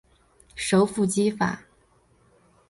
[0.55, 1.61] 首府基法。